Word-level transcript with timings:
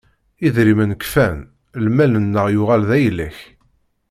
Idrimen 0.47 0.91
kfan, 1.01 1.37
lmal-nneɣ 1.85 2.45
yuɣal 2.53 2.81
d 2.89 2.91
ayla-k. 2.97 3.37